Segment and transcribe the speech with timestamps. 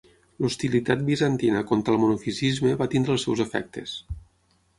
[0.43, 3.95] L'hostilitat bizantina contra el monofisisme va tenir els seus efectes.